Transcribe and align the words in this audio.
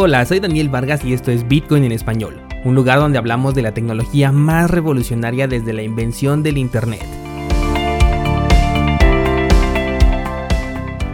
Hola, 0.00 0.24
soy 0.24 0.38
Daniel 0.38 0.68
Vargas 0.68 1.04
y 1.04 1.12
esto 1.12 1.32
es 1.32 1.48
Bitcoin 1.48 1.82
en 1.82 1.90
español, 1.90 2.40
un 2.64 2.76
lugar 2.76 3.00
donde 3.00 3.18
hablamos 3.18 3.56
de 3.56 3.62
la 3.62 3.74
tecnología 3.74 4.30
más 4.30 4.70
revolucionaria 4.70 5.48
desde 5.48 5.72
la 5.72 5.82
invención 5.82 6.44
del 6.44 6.56
Internet. 6.56 7.02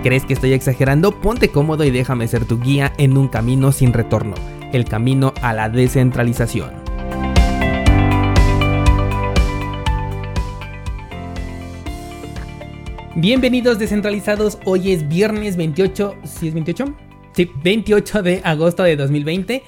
¿Crees 0.03 0.27
que 0.27 0.35
estoy 0.35 0.53
exagerando? 0.53 1.19
Ponte 1.19 1.49
cómodo 1.49 1.83
y 1.85 1.91
déjame 1.91 2.29
ser 2.29 2.45
tu 2.45 2.61
guía 2.61 2.93
en 2.99 3.17
un 3.17 3.29
camino 3.29 3.73
sin 3.73 3.95
retorno, 3.95 4.35
el 4.75 4.85
camino 4.85 5.33
a 5.41 5.55
la 5.55 5.71
descentralización. 5.71 6.71
Bienvenidos 13.17 13.79
descentralizados, 13.79 14.59
hoy 14.67 14.93
es 14.93 15.09
viernes 15.09 15.57
28, 15.57 16.17
¿sí 16.25 16.49
es 16.49 16.53
28? 16.53 16.95
Sí, 17.35 17.51
28 17.63 18.23
de 18.23 18.41
agosto 18.45 18.85
de 18.85 18.97
2020. 18.97 19.63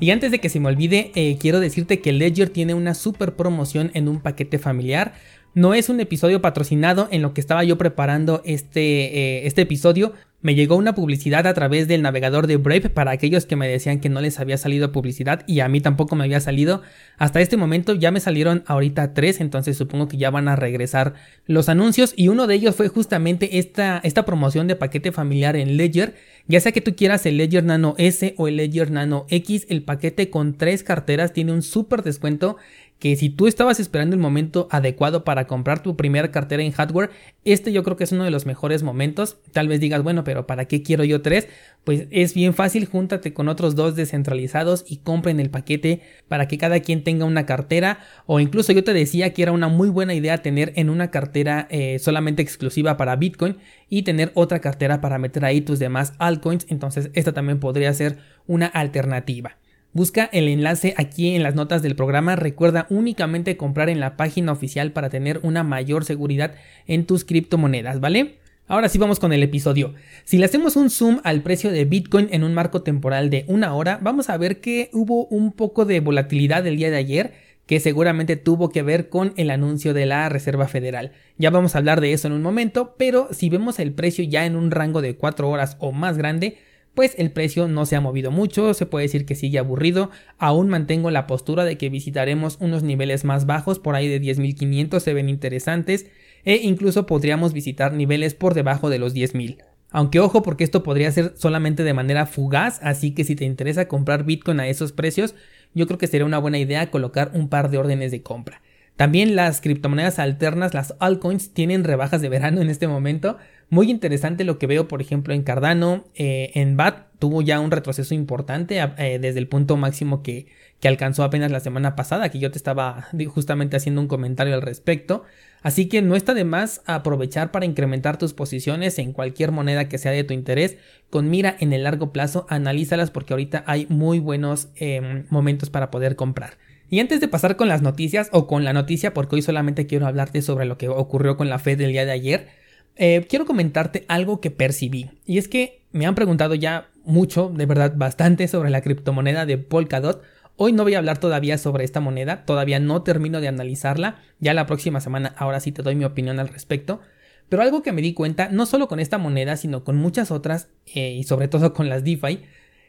Y 0.00 0.10
antes 0.10 0.30
de 0.30 0.40
que 0.40 0.48
se 0.48 0.60
me 0.60 0.68
olvide, 0.68 1.12
eh, 1.14 1.36
quiero 1.38 1.60
decirte 1.60 2.00
que 2.00 2.12
Ledger 2.12 2.48
tiene 2.48 2.74
una 2.74 2.94
super 2.94 3.36
promoción 3.36 3.90
en 3.94 4.08
un 4.08 4.20
paquete 4.20 4.58
familiar. 4.58 5.14
No 5.54 5.74
es 5.74 5.90
un 5.90 6.00
episodio 6.00 6.40
patrocinado 6.40 7.08
en 7.10 7.20
lo 7.20 7.34
que 7.34 7.40
estaba 7.42 7.62
yo 7.62 7.76
preparando 7.76 8.40
este, 8.46 9.40
eh, 9.40 9.46
este 9.46 9.62
episodio. 9.62 10.14
Me 10.40 10.56
llegó 10.56 10.76
una 10.76 10.94
publicidad 10.94 11.46
a 11.46 11.54
través 11.54 11.86
del 11.86 12.02
navegador 12.02 12.48
de 12.48 12.56
Brave 12.56 12.88
para 12.88 13.12
aquellos 13.12 13.46
que 13.46 13.54
me 13.54 13.68
decían 13.68 14.00
que 14.00 14.08
no 14.08 14.20
les 14.20 14.40
había 14.40 14.58
salido 14.58 14.90
publicidad 14.90 15.44
y 15.46 15.60
a 15.60 15.68
mí 15.68 15.80
tampoco 15.80 16.16
me 16.16 16.24
había 16.24 16.40
salido. 16.40 16.82
Hasta 17.16 17.40
este 17.40 17.56
momento 17.56 17.94
ya 17.94 18.10
me 18.10 18.18
salieron 18.18 18.64
ahorita 18.66 19.14
tres, 19.14 19.40
entonces 19.40 19.76
supongo 19.76 20.08
que 20.08 20.16
ya 20.16 20.30
van 20.30 20.48
a 20.48 20.56
regresar 20.56 21.14
los 21.46 21.68
anuncios 21.68 22.12
y 22.16 22.26
uno 22.26 22.48
de 22.48 22.56
ellos 22.56 22.74
fue 22.74 22.88
justamente 22.88 23.58
esta, 23.58 24.00
esta 24.02 24.24
promoción 24.24 24.66
de 24.66 24.74
paquete 24.74 25.12
familiar 25.12 25.54
en 25.54 25.76
Ledger. 25.76 26.16
Ya 26.48 26.58
sea 26.58 26.72
que 26.72 26.80
tú 26.80 26.96
quieras 26.96 27.24
el 27.24 27.36
Ledger 27.36 27.62
Nano 27.62 27.94
S 27.98 28.34
o 28.36 28.48
el 28.48 28.56
Ledger 28.56 28.90
Nano 28.90 29.26
X, 29.28 29.66
el 29.68 29.84
paquete 29.84 30.28
con 30.28 30.58
tres 30.58 30.82
carteras 30.82 31.32
tiene 31.32 31.52
un 31.52 31.62
súper 31.62 32.02
descuento 32.02 32.56
que 33.02 33.16
si 33.16 33.30
tú 33.30 33.48
estabas 33.48 33.80
esperando 33.80 34.14
el 34.14 34.22
momento 34.22 34.68
adecuado 34.70 35.24
para 35.24 35.48
comprar 35.48 35.82
tu 35.82 35.96
primera 35.96 36.30
cartera 36.30 36.62
en 36.62 36.70
hardware, 36.70 37.10
este 37.44 37.72
yo 37.72 37.82
creo 37.82 37.96
que 37.96 38.04
es 38.04 38.12
uno 38.12 38.22
de 38.22 38.30
los 38.30 38.46
mejores 38.46 38.84
momentos. 38.84 39.38
Tal 39.50 39.66
vez 39.66 39.80
digas, 39.80 40.04
bueno, 40.04 40.22
pero 40.22 40.46
¿para 40.46 40.66
qué 40.66 40.84
quiero 40.84 41.02
yo 41.02 41.20
tres? 41.20 41.48
Pues 41.82 42.06
es 42.12 42.32
bien 42.32 42.54
fácil, 42.54 42.86
júntate 42.86 43.34
con 43.34 43.48
otros 43.48 43.74
dos 43.74 43.96
descentralizados 43.96 44.84
y 44.86 44.98
compren 44.98 45.40
el 45.40 45.50
paquete 45.50 46.02
para 46.28 46.46
que 46.46 46.58
cada 46.58 46.78
quien 46.78 47.02
tenga 47.02 47.24
una 47.24 47.44
cartera. 47.44 47.98
O 48.26 48.38
incluso 48.38 48.72
yo 48.72 48.84
te 48.84 48.92
decía 48.92 49.32
que 49.32 49.42
era 49.42 49.50
una 49.50 49.66
muy 49.66 49.88
buena 49.88 50.14
idea 50.14 50.38
tener 50.38 50.72
en 50.76 50.88
una 50.88 51.10
cartera 51.10 51.66
eh, 51.70 51.98
solamente 51.98 52.40
exclusiva 52.40 52.96
para 52.96 53.16
Bitcoin 53.16 53.56
y 53.88 54.02
tener 54.02 54.30
otra 54.34 54.60
cartera 54.60 55.00
para 55.00 55.18
meter 55.18 55.44
ahí 55.44 55.60
tus 55.60 55.80
demás 55.80 56.12
altcoins. 56.20 56.66
Entonces 56.68 57.10
esta 57.14 57.32
también 57.32 57.58
podría 57.58 57.92
ser 57.94 58.18
una 58.46 58.66
alternativa. 58.66 59.56
Busca 59.94 60.24
el 60.32 60.48
enlace 60.48 60.94
aquí 60.96 61.34
en 61.34 61.42
las 61.42 61.54
notas 61.54 61.82
del 61.82 61.96
programa. 61.96 62.34
Recuerda 62.34 62.86
únicamente 62.88 63.58
comprar 63.58 63.90
en 63.90 64.00
la 64.00 64.16
página 64.16 64.50
oficial 64.50 64.92
para 64.92 65.10
tener 65.10 65.40
una 65.42 65.64
mayor 65.64 66.06
seguridad 66.06 66.54
en 66.86 67.04
tus 67.04 67.26
criptomonedas, 67.26 68.00
¿vale? 68.00 68.38
Ahora 68.68 68.88
sí 68.88 68.96
vamos 68.96 69.20
con 69.20 69.34
el 69.34 69.42
episodio. 69.42 69.92
Si 70.24 70.38
le 70.38 70.46
hacemos 70.46 70.76
un 70.76 70.88
zoom 70.88 71.20
al 71.24 71.42
precio 71.42 71.70
de 71.70 71.84
Bitcoin 71.84 72.28
en 72.30 72.42
un 72.42 72.54
marco 72.54 72.82
temporal 72.82 73.28
de 73.28 73.44
una 73.48 73.74
hora, 73.74 73.98
vamos 74.00 74.30
a 74.30 74.38
ver 74.38 74.62
que 74.62 74.88
hubo 74.94 75.26
un 75.26 75.52
poco 75.52 75.84
de 75.84 76.00
volatilidad 76.00 76.66
el 76.66 76.78
día 76.78 76.90
de 76.90 76.96
ayer 76.96 77.32
que 77.66 77.78
seguramente 77.78 78.36
tuvo 78.36 78.70
que 78.70 78.82
ver 78.82 79.10
con 79.10 79.34
el 79.36 79.50
anuncio 79.50 79.92
de 79.92 80.06
la 80.06 80.28
Reserva 80.30 80.68
Federal. 80.68 81.12
Ya 81.36 81.50
vamos 81.50 81.74
a 81.74 81.78
hablar 81.78 82.00
de 82.00 82.12
eso 82.12 82.28
en 82.28 82.32
un 82.32 82.42
momento, 82.42 82.94
pero 82.98 83.28
si 83.30 83.50
vemos 83.50 83.78
el 83.78 83.92
precio 83.92 84.24
ya 84.24 84.46
en 84.46 84.56
un 84.56 84.70
rango 84.70 85.02
de 85.02 85.16
4 85.16 85.48
horas 85.48 85.76
o 85.78 85.92
más 85.92 86.16
grande, 86.16 86.56
pues 86.94 87.14
el 87.18 87.30
precio 87.30 87.68
no 87.68 87.86
se 87.86 87.96
ha 87.96 88.00
movido 88.00 88.30
mucho, 88.30 88.74
se 88.74 88.86
puede 88.86 89.04
decir 89.04 89.24
que 89.24 89.34
sigue 89.34 89.58
aburrido, 89.58 90.10
aún 90.38 90.68
mantengo 90.68 91.10
la 91.10 91.26
postura 91.26 91.64
de 91.64 91.78
que 91.78 91.88
visitaremos 91.88 92.58
unos 92.60 92.82
niveles 92.82 93.24
más 93.24 93.46
bajos, 93.46 93.78
por 93.78 93.94
ahí 93.94 94.08
de 94.08 94.20
10.500 94.20 95.00
se 95.00 95.14
ven 95.14 95.28
interesantes, 95.28 96.06
e 96.44 96.56
incluso 96.56 97.06
podríamos 97.06 97.52
visitar 97.52 97.92
niveles 97.92 98.34
por 98.34 98.54
debajo 98.54 98.90
de 98.90 98.98
los 98.98 99.14
10.000. 99.14 99.58
Aunque 99.90 100.20
ojo 100.20 100.42
porque 100.42 100.64
esto 100.64 100.82
podría 100.82 101.12
ser 101.12 101.34
solamente 101.36 101.84
de 101.84 101.94
manera 101.94 102.26
fugaz, 102.26 102.80
así 102.82 103.12
que 103.12 103.24
si 103.24 103.36
te 103.36 103.44
interesa 103.44 103.88
comprar 103.88 104.24
Bitcoin 104.24 104.60
a 104.60 104.68
esos 104.68 104.92
precios, 104.92 105.34
yo 105.74 105.86
creo 105.86 105.98
que 105.98 106.06
sería 106.06 106.26
una 106.26 106.38
buena 106.38 106.58
idea 106.58 106.90
colocar 106.90 107.30
un 107.34 107.48
par 107.48 107.70
de 107.70 107.78
órdenes 107.78 108.10
de 108.10 108.22
compra. 108.22 108.62
También 108.96 109.36
las 109.36 109.60
criptomonedas 109.60 110.18
alternas, 110.18 110.74
las 110.74 110.94
altcoins, 110.98 111.52
tienen 111.54 111.84
rebajas 111.84 112.20
de 112.20 112.28
verano 112.28 112.60
en 112.60 112.70
este 112.70 112.88
momento. 112.88 113.38
Muy 113.72 113.90
interesante 113.90 114.44
lo 114.44 114.58
que 114.58 114.66
veo, 114.66 114.86
por 114.86 115.00
ejemplo, 115.00 115.32
en 115.32 115.44
Cardano, 115.44 116.04
eh, 116.14 116.50
en 116.56 116.76
BAT 116.76 117.06
tuvo 117.18 117.40
ya 117.40 117.58
un 117.58 117.70
retroceso 117.70 118.12
importante 118.12 118.78
eh, 118.98 119.18
desde 119.18 119.38
el 119.38 119.48
punto 119.48 119.78
máximo 119.78 120.22
que, 120.22 120.44
que 120.78 120.88
alcanzó 120.88 121.24
apenas 121.24 121.50
la 121.50 121.58
semana 121.58 121.96
pasada, 121.96 122.28
que 122.28 122.38
yo 122.38 122.50
te 122.50 122.58
estaba 122.58 123.08
justamente 123.28 123.78
haciendo 123.78 124.02
un 124.02 124.08
comentario 124.08 124.52
al 124.52 124.60
respecto. 124.60 125.24
Así 125.62 125.88
que 125.88 126.02
no 126.02 126.16
está 126.16 126.34
de 126.34 126.44
más 126.44 126.82
aprovechar 126.84 127.50
para 127.50 127.64
incrementar 127.64 128.18
tus 128.18 128.34
posiciones 128.34 128.98
en 128.98 129.14
cualquier 129.14 129.52
moneda 129.52 129.88
que 129.88 129.96
sea 129.96 130.12
de 130.12 130.24
tu 130.24 130.34
interés. 130.34 130.76
Con 131.08 131.30
mira 131.30 131.56
en 131.58 131.72
el 131.72 131.84
largo 131.84 132.12
plazo, 132.12 132.44
analízalas 132.50 133.10
porque 133.10 133.32
ahorita 133.32 133.64
hay 133.66 133.86
muy 133.88 134.18
buenos 134.18 134.68
em, 134.76 135.24
momentos 135.30 135.70
para 135.70 135.90
poder 135.90 136.14
comprar. 136.14 136.58
Y 136.90 137.00
antes 137.00 137.20
de 137.20 137.28
pasar 137.28 137.56
con 137.56 137.68
las 137.68 137.80
noticias 137.80 138.28
o 138.32 138.46
con 138.46 138.64
la 138.64 138.74
noticia, 138.74 139.14
porque 139.14 139.36
hoy 139.36 139.40
solamente 139.40 139.86
quiero 139.86 140.06
hablarte 140.06 140.42
sobre 140.42 140.66
lo 140.66 140.76
que 140.76 140.90
ocurrió 140.90 141.38
con 141.38 141.48
la 141.48 141.58
Fed 141.58 141.78
del 141.78 141.92
día 141.92 142.04
de 142.04 142.12
ayer, 142.12 142.61
eh, 142.96 143.26
quiero 143.28 143.46
comentarte 143.46 144.04
algo 144.08 144.40
que 144.40 144.50
percibí. 144.50 145.10
Y 145.26 145.38
es 145.38 145.48
que 145.48 145.82
me 145.92 146.06
han 146.06 146.14
preguntado 146.14 146.54
ya 146.54 146.88
mucho, 147.04 147.52
de 147.54 147.66
verdad 147.66 147.94
bastante, 147.96 148.48
sobre 148.48 148.70
la 148.70 148.80
criptomoneda 148.80 149.46
de 149.46 149.58
Polkadot. 149.58 150.22
Hoy 150.56 150.72
no 150.72 150.82
voy 150.82 150.94
a 150.94 150.98
hablar 150.98 151.18
todavía 151.18 151.58
sobre 151.58 151.84
esta 151.84 152.00
moneda, 152.00 152.44
todavía 152.44 152.78
no 152.78 153.02
termino 153.02 153.40
de 153.40 153.48
analizarla. 153.48 154.18
Ya 154.38 154.54
la 154.54 154.66
próxima 154.66 155.00
semana, 155.00 155.34
ahora 155.36 155.60
sí 155.60 155.72
te 155.72 155.82
doy 155.82 155.94
mi 155.94 156.04
opinión 156.04 156.38
al 156.38 156.48
respecto. 156.48 157.00
Pero 157.48 157.62
algo 157.62 157.82
que 157.82 157.92
me 157.92 158.02
di 158.02 158.14
cuenta, 158.14 158.48
no 158.48 158.66
solo 158.66 158.88
con 158.88 159.00
esta 159.00 159.18
moneda, 159.18 159.56
sino 159.56 159.84
con 159.84 159.96
muchas 159.96 160.30
otras, 160.30 160.68
eh, 160.94 161.12
y 161.12 161.24
sobre 161.24 161.48
todo 161.48 161.74
con 161.74 161.88
las 161.88 162.04
DeFi, 162.04 162.40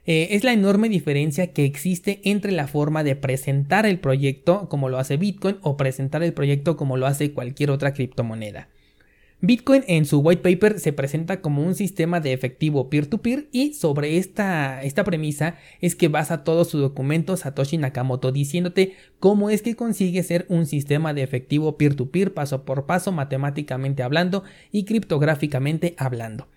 eh, 0.06 0.30
es 0.31 0.44
la 0.44 0.52
enorme 0.52 0.90
diferencia 0.90 1.53
que 1.53 1.66
existe 1.66 2.22
entre 2.25 2.52
la 2.52 2.68
forma 2.68 3.03
de 3.03 3.16
presentar 3.16 3.86
el 3.86 4.00
proyecto 4.00 4.68
como 4.68 4.90
lo 4.90 5.00
hace 5.00 5.18
Bitcoin 5.18 5.58
o 5.62 5.78
presentar 5.78 6.24
el 6.24 6.34
proyecto 6.34 6.75
como 6.75 6.97
lo 6.97 7.08
hace 7.08 7.31
cualquier 7.31 7.72
otra 7.72 7.94
criptomoneda. 7.94 8.68
Bitcoin 9.46 9.84
en 9.88 10.06
su 10.06 10.20
white 10.20 10.42
paper 10.42 10.80
se 10.80 10.94
presenta 10.94 11.42
como 11.42 11.64
un 11.64 11.76
sistema 11.76 12.22
de 12.22 12.31
efectivo 12.31 12.90
peer-to-peer 12.90 13.50
y 13.52 13.74
sobre 13.74 14.16
esta, 14.18 14.81
esta 14.84 15.04
premisa 15.04 15.58
es 15.81 15.98
que 15.98 16.08
basa 16.08 16.46
todo 16.46 16.64
su 16.64 16.78
documento 16.78 17.36
Satoshi 17.36 17.78
Nakamoto 17.78 18.31
diciéndote 18.31 18.94
cómo 19.20 19.50
es 19.50 19.62
que 19.62 19.76
consigue 19.76 20.24
ser 20.24 20.46
un 20.48 20.66
sistema 20.66 21.14
de 21.14 21.24
efectivo 21.24 21.78
peer 21.78 21.96
to 21.96 22.09
-peer, 22.09 22.34
paso 22.34 22.64
por 22.64 22.86
paso 22.86 23.12
matemáticamente 23.12 24.02
hablando 24.02 24.46
y 24.72 24.86
criptográficamente 24.86 25.94
hablando. 25.98 26.48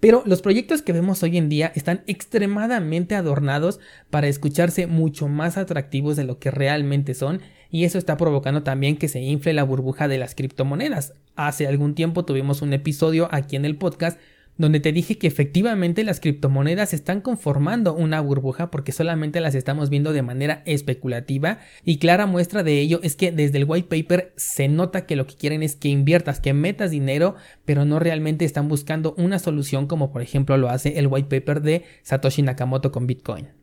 Pero 0.00 0.22
los 0.24 0.40
proyectos 0.40 0.80
que 0.80 0.94
vemos 0.94 1.22
hoy 1.22 1.36
en 1.36 1.50
día 1.50 1.72
están 1.74 2.02
extremadamente 2.06 3.16
adornados 3.16 3.80
para 4.08 4.28
escucharse 4.28 4.86
mucho 4.86 5.28
más 5.28 5.58
atractivos 5.58 6.16
de 6.16 6.24
lo 6.24 6.38
que 6.38 6.50
realmente 6.50 7.12
son 7.12 7.42
y 7.70 7.84
eso 7.84 7.98
está 7.98 8.16
provocando 8.16 8.62
también 8.62 8.96
que 8.96 9.08
se 9.08 9.20
infle 9.20 9.52
la 9.52 9.62
burbuja 9.62 10.08
de 10.08 10.18
las 10.18 10.34
criptomonedas. 10.34 11.14
Hace 11.36 11.66
algún 11.66 11.94
tiempo 11.94 12.24
tuvimos 12.24 12.62
un 12.62 12.72
episodio 12.72 13.28
aquí 13.30 13.56
en 13.56 13.64
el 13.64 13.76
podcast 13.76 14.18
donde 14.60 14.78
te 14.78 14.92
dije 14.92 15.16
que 15.16 15.26
efectivamente 15.26 16.04
las 16.04 16.20
criptomonedas 16.20 16.92
están 16.92 17.22
conformando 17.22 17.94
una 17.94 18.20
burbuja 18.20 18.70
porque 18.70 18.92
solamente 18.92 19.40
las 19.40 19.54
estamos 19.54 19.88
viendo 19.88 20.12
de 20.12 20.20
manera 20.20 20.62
especulativa 20.66 21.60
y 21.82 21.98
clara 21.98 22.26
muestra 22.26 22.62
de 22.62 22.78
ello 22.78 23.00
es 23.02 23.16
que 23.16 23.32
desde 23.32 23.56
el 23.56 23.64
white 23.66 23.88
paper 23.88 24.34
se 24.36 24.68
nota 24.68 25.06
que 25.06 25.16
lo 25.16 25.26
que 25.26 25.36
quieren 25.36 25.62
es 25.62 25.76
que 25.76 25.88
inviertas, 25.88 26.40
que 26.40 26.52
metas 26.52 26.90
dinero, 26.90 27.36
pero 27.64 27.86
no 27.86 28.00
realmente 28.00 28.44
están 28.44 28.68
buscando 28.68 29.14
una 29.16 29.38
solución 29.38 29.86
como 29.86 30.12
por 30.12 30.20
ejemplo 30.20 30.58
lo 30.58 30.68
hace 30.68 30.98
el 30.98 31.06
white 31.06 31.40
paper 31.40 31.62
de 31.62 31.84
Satoshi 32.02 32.42
Nakamoto 32.42 32.92
con 32.92 33.06
Bitcoin. 33.06 33.59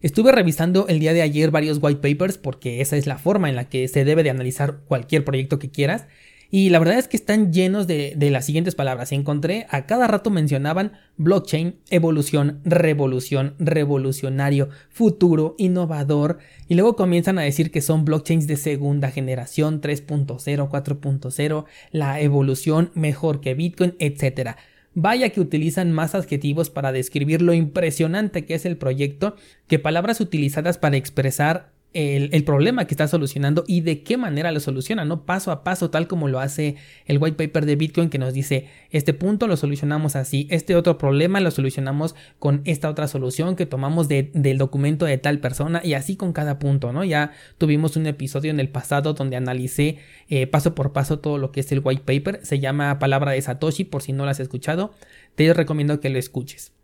Estuve 0.00 0.32
revisando 0.32 0.86
el 0.88 0.98
día 0.98 1.12
de 1.12 1.22
ayer 1.22 1.50
varios 1.50 1.78
white 1.80 2.00
papers 2.00 2.38
porque 2.38 2.80
esa 2.80 2.96
es 2.96 3.06
la 3.06 3.18
forma 3.18 3.48
en 3.48 3.56
la 3.56 3.68
que 3.68 3.88
se 3.88 4.04
debe 4.04 4.22
de 4.22 4.30
analizar 4.30 4.80
cualquier 4.86 5.24
proyecto 5.24 5.58
que 5.58 5.70
quieras 5.70 6.06
y 6.50 6.70
la 6.70 6.78
verdad 6.78 6.98
es 6.98 7.08
que 7.08 7.16
están 7.16 7.52
llenos 7.52 7.86
de, 7.86 8.14
las 8.30 8.46
siguientes 8.46 8.74
palabras. 8.74 9.12
Encontré, 9.12 9.66
a 9.70 9.86
cada 9.86 10.06
rato 10.06 10.30
mencionaban 10.30 10.92
blockchain, 11.16 11.76
evolución, 11.90 12.60
revolución, 12.64 13.54
revolucionario, 13.58 14.68
futuro, 14.88 15.54
innovador. 15.58 16.38
Y 16.68 16.74
luego 16.74 16.94
comienzan 16.94 17.38
a 17.38 17.42
decir 17.42 17.70
que 17.70 17.80
son 17.80 18.04
blockchains 18.04 18.46
de 18.46 18.56
segunda 18.56 19.10
generación, 19.10 19.80
3.0, 19.80 20.68
4.0, 20.68 21.64
la 21.90 22.20
evolución 22.20 22.90
mejor 22.94 23.40
que 23.40 23.54
Bitcoin, 23.54 23.96
etc. 23.98 24.56
Vaya 24.98 25.28
que 25.28 25.42
utilizan 25.42 25.92
más 25.92 26.14
adjetivos 26.14 26.70
para 26.70 26.90
describir 26.90 27.42
lo 27.42 27.52
impresionante 27.52 28.46
que 28.46 28.54
es 28.54 28.64
el 28.64 28.78
proyecto 28.78 29.36
que 29.66 29.78
palabras 29.78 30.22
utilizadas 30.22 30.78
para 30.78 30.96
expresar 30.96 31.75
el, 31.92 32.44
problema 32.44 32.84
que 32.84 32.92
está 32.92 33.08
solucionando 33.08 33.64
y 33.66 33.80
de 33.80 34.02
qué 34.02 34.18
manera 34.18 34.52
lo 34.52 34.60
soluciona, 34.60 35.06
¿no? 35.06 35.24
Paso 35.24 35.50
a 35.50 35.64
paso, 35.64 35.88
tal 35.88 36.06
como 36.06 36.28
lo 36.28 36.40
hace 36.40 36.76
el 37.06 37.16
white 37.18 37.36
paper 37.36 37.64
de 37.64 37.76
Bitcoin 37.76 38.10
que 38.10 38.18
nos 38.18 38.34
dice, 38.34 38.68
este 38.90 39.14
punto 39.14 39.46
lo 39.46 39.56
solucionamos 39.56 40.14
así, 40.14 40.46
este 40.50 40.76
otro 40.76 40.98
problema 40.98 41.40
lo 41.40 41.50
solucionamos 41.50 42.14
con 42.38 42.60
esta 42.66 42.90
otra 42.90 43.08
solución 43.08 43.56
que 43.56 43.64
tomamos 43.64 44.08
del 44.08 44.58
documento 44.58 45.06
de 45.06 45.16
tal 45.16 45.38
persona 45.38 45.80
y 45.82 45.94
así 45.94 46.16
con 46.16 46.34
cada 46.34 46.58
punto, 46.58 46.92
¿no? 46.92 47.02
Ya 47.02 47.32
tuvimos 47.56 47.96
un 47.96 48.06
episodio 48.06 48.50
en 48.50 48.60
el 48.60 48.68
pasado 48.68 49.14
donde 49.14 49.36
analicé 49.36 49.98
eh, 50.28 50.46
paso 50.46 50.74
por 50.74 50.92
paso 50.92 51.18
todo 51.20 51.38
lo 51.38 51.50
que 51.50 51.60
es 51.60 51.72
el 51.72 51.80
white 51.82 52.02
paper, 52.04 52.40
se 52.44 52.60
llama 52.60 52.98
Palabra 52.98 53.32
de 53.32 53.40
Satoshi, 53.40 53.84
por 53.84 54.02
si 54.02 54.12
no 54.12 54.24
lo 54.24 54.30
has 54.30 54.40
escuchado, 54.40 54.92
te 55.34 55.52
recomiendo 55.54 55.98
que 56.00 56.10
lo 56.10 56.18
escuches. 56.18 56.75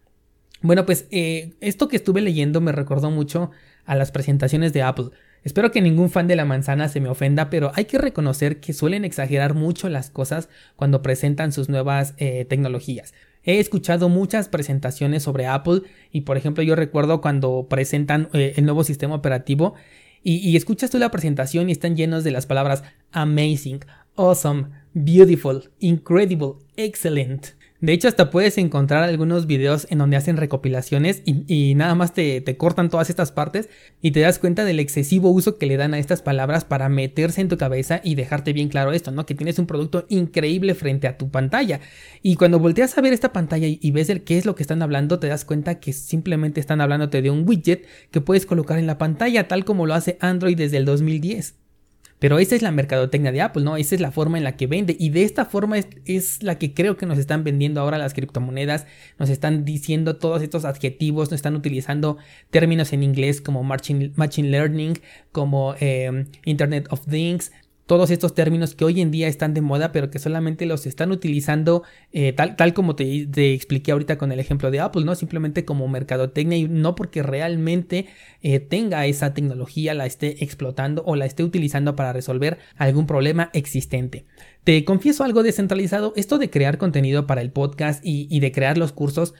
Bueno, 0.62 0.87
pues 0.87 1.06
eh, 1.11 1.55
esto 1.61 1.88
que 1.88 1.97
estuve 1.97 2.20
leyendo 2.20 2.61
me 2.61 2.73
recordó 2.73 3.11
mucho 3.11 3.50
a 3.85 3.97
las 3.97 4.12
presentaciones 4.12 4.73
de 4.73 4.82
Apple. 4.82 5.11
Espero 5.43 5.73
que 5.73 5.81
ningún 5.81 6.09
fan 6.09 6.29
de 6.29 6.37
la 6.37 6.44
manzana 6.44 6.88
se 6.88 7.00
me 7.00 7.09
ofenda, 7.09 7.50
pero 7.50 7.73
hay 7.75 7.87
que 7.87 7.99
reconocer 7.99 8.61
que 8.61 8.73
suelen 8.73 9.05
exagerar 9.05 9.55
mucho 9.55 9.88
las 9.88 10.09
cosas 10.09 10.49
cuando 10.76 11.03
presentan 11.03 11.53
sus 11.53 11.69
nuevas 11.69 12.14
eh, 12.17 12.44
tecnologías. 12.44 13.12
He 13.43 13.59
escuchado 13.59 14.09
muchas 14.09 14.49
presentaciones 14.49 15.25
sobre 15.25 15.47
Apple 15.47 15.82
y 16.12 16.20
por 16.20 16.37
ejemplo 16.37 16.62
yo 16.62 16.76
recuerdo 16.76 17.20
cuando 17.20 17.67
presentan 17.69 18.29
eh, 18.32 18.55
el 18.56 18.64
nuevo 18.64 18.85
sistema 18.85 19.17
operativo 19.17 19.75
y, 20.23 20.37
y 20.37 20.56
escuchas 20.56 20.91
tú 20.91 20.99
la 20.99 21.11
presentación 21.11 21.69
y 21.69 21.73
están 21.73 21.97
llenos 21.97 22.23
de 22.23 22.31
las 22.31 22.47
palabras 22.47 22.85
amazing, 23.11 23.81
awesome, 24.14 24.67
beautiful, 24.94 25.70
incredible, 25.81 26.53
excellent. 26.76 27.49
De 27.82 27.93
hecho, 27.93 28.06
hasta 28.06 28.31
puedes 28.31 28.58
encontrar 28.58 29.02
algunos 29.02 29.49
videos 29.49 29.88
en 29.90 29.99
donde 29.99 30.17
hacen 30.17 30.37
recopilaciones 30.37 31.20
y, 31.26 31.75
nada 31.75 31.96
más 31.96 32.14
te, 32.14 32.40
te, 32.40 32.56
cortan 32.56 32.88
todas 32.88 33.11
estas 33.11 33.32
partes 33.32 33.69
y 34.00 34.12
te 34.12 34.20
das 34.20 34.38
cuenta 34.38 34.64
del 34.64 34.79
excesivo 34.79 35.31
uso 35.31 35.58
que 35.58 35.67
le 35.67 35.76
dan 35.76 35.93
a 35.93 35.99
estas 35.99 36.23
palabras 36.23 36.64
para 36.64 36.88
meterse 36.88 37.40
en 37.40 37.49
tu 37.49 37.58
cabeza 37.58 38.00
y 38.05 38.14
dejarte 38.14 38.52
bien 38.52 38.69
claro 38.69 38.93
esto, 38.93 39.11
¿no? 39.11 39.26
Que 39.26 39.34
tienes 39.34 39.58
un 39.58 39.67
producto 39.67 40.06
increíble 40.08 40.76
frente 40.76 41.08
a 41.08 41.19
tu 41.19 41.32
pantalla. 41.32 41.81
Y 42.23 42.37
cuando 42.37 42.61
volteas 42.61 42.96
a 42.96 43.00
ver 43.00 43.12
esta 43.12 43.32
pantalla 43.32 43.67
y, 43.67 43.90
ves 43.90 44.11
el 44.11 44.23
qué 44.23 44.38
es 44.38 44.46
lo 44.46 44.55
que 44.55 44.62
están 44.62 44.81
hablando, 44.81 45.19
te 45.19 45.26
das 45.26 45.44
cuenta 45.44 45.81
que 45.81 45.93
simplemente 45.93 46.61
están 46.61 46.81
hablándote 46.81 47.20
de 47.20 47.32
un 47.32 47.49
widget 47.49 47.85
que 48.12 48.20
puedes 48.20 48.46
colocar 48.46 48.78
en 48.78 48.87
la 48.87 48.96
pantalla, 48.96 49.49
tal 49.49 49.64
como 49.64 49.87
lo 49.87 49.94
hace 49.94 50.19
Android 50.20 50.56
desde 50.56 50.76
el 50.76 50.85
2010. 50.85 51.62
Pero 52.23 52.39
esa 52.39 52.55
es 52.55 52.63
la 52.63 52.71
mercadotecnia 52.71 53.33
de 53.33 53.41
Apple, 53.41 53.65
¿no? 53.65 53.77
Esa 53.77 53.97
es 53.97 54.01
la 54.01 54.13
forma 54.13 54.39
en 54.39 54.45
la 54.45 54.57
que 54.57 54.69
vende. 54.69 54.95
Y 54.97 55.11
de 55.11 55.25
esta 55.25 55.45
forma 55.45 55.77
es, 56.05 56.41
la 56.41 56.57
que 56.57 56.73
creo 56.73 56.97
que 56.97 57.05
nos 57.05 57.19
están 57.19 57.43
vendiendo 57.43 57.81
ahora 57.81 57.99
las 57.99 58.15
criptomonedas. 58.15 58.87
Nos 59.19 59.29
están 59.29 59.65
diciendo 59.65 60.15
todos 60.19 60.41
estos 60.41 60.65
adjetivos, 60.65 61.33
nos 61.33 61.39
están 61.39 61.57
utilizando 61.57 62.19
términos 62.51 62.93
en 62.93 63.03
inglés 63.03 63.41
como 63.41 63.65
Machine, 63.65 64.13
Learning, 64.49 65.01
como 65.33 65.75
eh, 65.81 66.27
Internet 66.45 66.87
of 66.91 67.05
Things 67.09 67.51
todos 67.87 68.11
estos 68.11 68.34
términos 68.34 68.75
que 68.75 68.84
hoy 68.84 69.00
en 69.00 69.11
día 69.11 69.29
están 69.29 69.55
de 69.55 69.61
moda, 69.61 69.93
pero 69.93 70.11
que 70.11 70.19
solamente 70.19 70.67
los 70.67 70.87
están 70.87 71.11
utilizando 71.11 71.82
eh, 72.12 72.32
tal, 72.32 72.56
tal 72.56 72.75
como 72.75 72.94
te, 72.94 73.52
expliqué 73.52 73.93
ahorita 73.93 74.19
con 74.19 74.32
el 74.32 74.40
ejemplo 74.40 74.70
de 74.70 74.81
Apple, 74.81 75.05
¿no? 75.05 75.14
Simplemente 75.14 75.64
como 75.64 75.88
mercadotecnia 75.88 76.58
y 76.58 76.69
no 76.69 76.94
porque 76.94 77.23
realmente 77.23 78.06
eh, 78.40 78.61
tenga 78.61 79.06
esa 79.06 79.34
tecnología, 79.34 79.94
la 79.94 80.06
esté 80.06 80.44
explotando 80.44 81.02
o 81.06 81.17
la 81.17 81.26
esté 81.26 81.44
utilizando 81.44 81.96
para 81.96 82.12
resolver 82.12 82.58
algún 82.76 83.06
problema 83.06 83.50
existente. 83.52 84.26
Te 84.64 84.85
confieso 84.85 85.25
algo 85.25 85.43
descentralizado, 85.43 86.12
esto 86.17 86.38
de 86.38 86.50
crear 86.50 86.78
contenido 86.78 87.26
para 87.26 87.40
el 87.40 87.50
podcast 87.50 88.05
y, 88.05 88.28
y 88.31 88.40
de 88.40 88.52
crear 88.52 88.78
los 88.78 88.93
cursos 88.93 89.35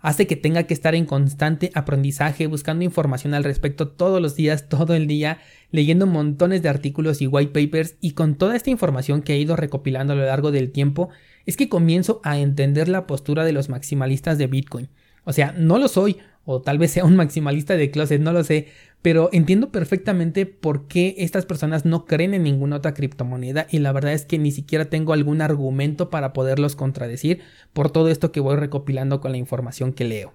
hace 0.00 0.26
que 0.26 0.36
tenga 0.36 0.64
que 0.64 0.74
estar 0.74 0.94
en 0.94 1.06
constante 1.06 1.70
aprendizaje, 1.74 2.46
buscando 2.46 2.84
información 2.84 3.34
al 3.34 3.44
respecto 3.44 3.88
todos 3.88 4.20
los 4.20 4.36
días, 4.36 4.68
todo 4.68 4.94
el 4.94 5.06
día, 5.06 5.38
leyendo 5.70 6.06
montones 6.06 6.62
de 6.62 6.68
artículos 6.68 7.20
y 7.20 7.26
white 7.26 7.52
papers 7.52 7.96
y 8.00 8.12
con 8.12 8.36
toda 8.36 8.56
esta 8.56 8.70
información 8.70 9.22
que 9.22 9.34
he 9.34 9.38
ido 9.38 9.56
recopilando 9.56 10.12
a 10.12 10.16
lo 10.16 10.24
largo 10.24 10.50
del 10.50 10.70
tiempo, 10.70 11.10
es 11.46 11.56
que 11.56 11.68
comienzo 11.68 12.20
a 12.24 12.38
entender 12.38 12.88
la 12.88 13.06
postura 13.06 13.44
de 13.44 13.52
los 13.52 13.68
maximalistas 13.68 14.38
de 14.38 14.46
Bitcoin. 14.46 14.88
O 15.24 15.32
sea, 15.32 15.52
no 15.52 15.78
lo 15.78 15.88
soy, 15.88 16.18
o 16.44 16.62
tal 16.62 16.78
vez 16.78 16.92
sea 16.92 17.04
un 17.04 17.16
maximalista 17.16 17.76
de 17.76 17.90
closet, 17.90 18.20
no 18.20 18.32
lo 18.32 18.42
sé, 18.42 18.68
pero 19.02 19.28
entiendo 19.32 19.70
perfectamente 19.70 20.46
por 20.46 20.88
qué 20.88 21.14
estas 21.18 21.44
personas 21.44 21.84
no 21.84 22.06
creen 22.06 22.32
en 22.32 22.42
ninguna 22.42 22.76
otra 22.76 22.94
criptomoneda 22.94 23.66
y 23.70 23.80
la 23.80 23.92
verdad 23.92 24.14
es 24.14 24.24
que 24.24 24.38
ni 24.38 24.50
siquiera 24.50 24.86
tengo 24.86 25.12
algún 25.12 25.42
argumento 25.42 26.08
para 26.08 26.32
poderlos 26.32 26.74
contradecir 26.74 27.40
por 27.74 27.90
todo 27.90 28.08
esto 28.08 28.32
que 28.32 28.40
voy 28.40 28.56
recopilando 28.56 29.20
con 29.20 29.32
la 29.32 29.38
información 29.38 29.92
que 29.92 30.04
leo. 30.04 30.32